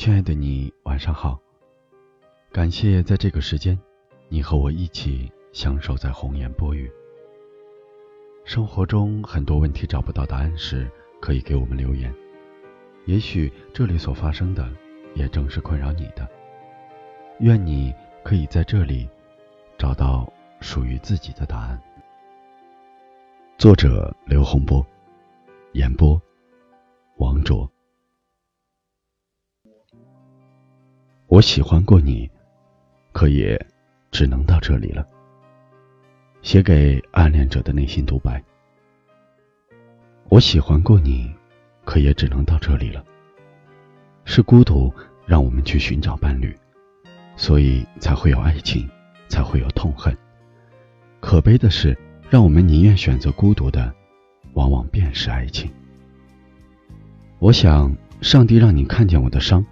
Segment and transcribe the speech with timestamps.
[0.00, 1.38] 亲爱的你，晚上好。
[2.50, 3.78] 感谢在这个时间，
[4.30, 6.90] 你和我一起相守在红颜薄雨。
[8.46, 10.90] 生活中很多问题找不到答案时，
[11.20, 12.10] 可以给我们留言。
[13.04, 14.66] 也许这里所发生的，
[15.14, 16.26] 也正是困扰你的。
[17.40, 17.92] 愿你
[18.24, 19.06] 可以在这里
[19.76, 20.32] 找到
[20.62, 21.78] 属于自己的答案。
[23.58, 24.82] 作者：刘洪波，
[25.74, 26.18] 演播：
[31.30, 32.28] 我喜欢过你，
[33.12, 33.56] 可也
[34.10, 35.06] 只能到这里了。
[36.42, 38.42] 写给暗恋者的内心独白。
[40.28, 41.32] 我喜欢过你，
[41.84, 43.04] 可也只能到这里了。
[44.24, 44.92] 是孤独
[45.24, 46.52] 让我们去寻找伴侣，
[47.36, 48.90] 所以才会有爱情，
[49.28, 50.12] 才会有痛恨。
[51.20, 51.96] 可悲的是，
[52.28, 53.94] 让我们宁愿选择孤独的，
[54.54, 55.70] 往往便是爱情。
[57.38, 59.64] 我想，上帝让你看见我的伤。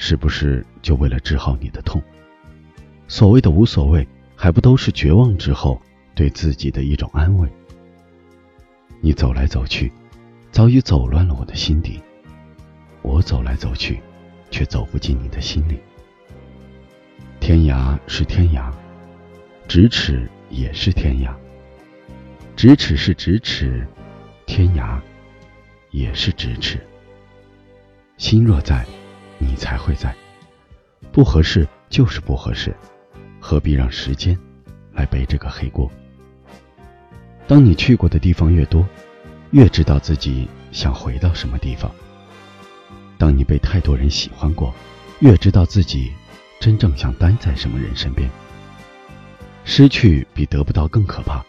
[0.00, 2.00] 是不是就为了治好你的痛？
[3.08, 5.82] 所谓的无所谓，还不都是绝望之后
[6.14, 7.48] 对自己的一种安慰？
[9.00, 9.92] 你走来走去，
[10.52, 12.00] 早已走乱了我的心底；
[13.02, 14.00] 我走来走去，
[14.52, 15.78] 却走不进你的心里。
[17.40, 18.70] 天涯是天涯，
[19.66, 21.34] 咫尺也是天涯；
[22.56, 23.84] 咫尺是咫尺，
[24.46, 25.00] 天涯
[25.90, 26.78] 也是咫尺。
[28.16, 28.86] 心若在。
[29.38, 30.14] 你才会在，
[31.12, 32.74] 不合适就是不合适，
[33.40, 34.38] 何必让时间
[34.92, 35.90] 来背这个黑锅？
[37.46, 38.86] 当你去过的地方越多，
[39.52, 41.90] 越知道自己想回到什么地方。
[43.16, 44.74] 当你被太多人喜欢过，
[45.20, 46.12] 越知道自己
[46.60, 48.28] 真正想待在什么人身边。
[49.64, 51.44] 失去比得不到更可怕，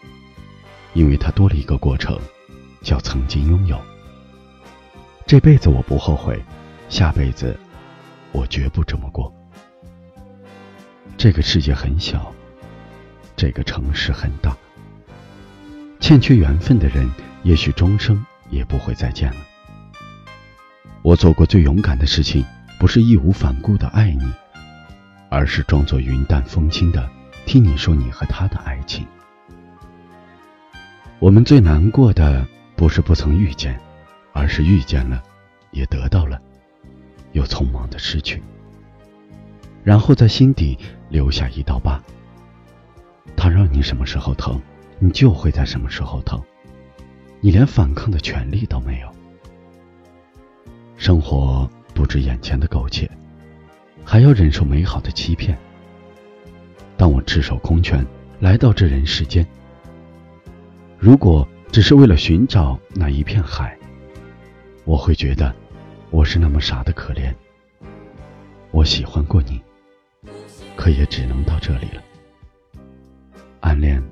[0.94, 2.18] 因为它多了一个过程，
[2.82, 3.80] 叫曾经拥有。
[5.26, 6.42] 这辈子我不后悔，
[6.88, 7.58] 下辈子。
[8.32, 9.32] 我绝不这么过。
[11.16, 12.32] 这个世界很小，
[13.36, 14.56] 这个城市很大。
[15.98, 17.10] 欠缺缘分的人，
[17.42, 19.36] 也许终生也不会再见了。
[21.02, 22.44] 我做过最勇敢的事情，
[22.78, 24.32] 不是义无反顾的爱你，
[25.28, 27.08] 而是装作云淡风轻的
[27.44, 29.06] 听你说你和他的爱情。
[31.18, 32.46] 我们最难过的，
[32.76, 33.78] 不是不曾遇见，
[34.32, 35.22] 而是遇见了，
[35.70, 36.40] 也得到了。
[37.32, 38.42] 又匆忙的失去，
[39.84, 42.02] 然后在心底留下一道疤。
[43.36, 44.60] 他让你什么时候疼，
[44.98, 46.42] 你就会在什么时候疼，
[47.40, 49.08] 你连反抗的权利都没有。
[50.96, 53.10] 生活不止眼前的苟且，
[54.04, 55.56] 还要忍受美好的欺骗。
[56.96, 58.04] 当我赤手空拳
[58.40, 59.46] 来到这人世间，
[60.98, 63.78] 如果只是为了寻找那一片海，
[64.84, 65.54] 我会觉得。
[66.10, 67.32] 我是那么傻的可怜，
[68.72, 69.62] 我喜欢过你，
[70.76, 72.02] 可也只能到这里了。
[73.60, 74.02] 暗恋，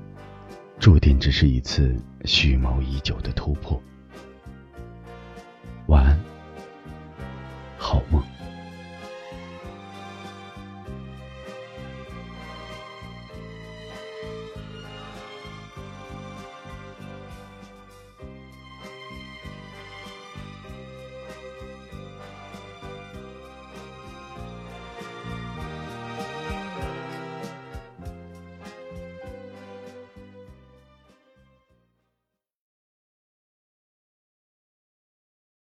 [0.79, 1.93] 注定只是一次
[2.23, 3.81] 蓄谋已久的突破。
[5.87, 6.19] 晚安，
[7.77, 8.23] 好梦。